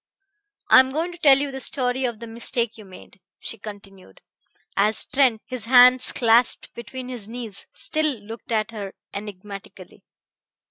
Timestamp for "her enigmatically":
8.71-10.01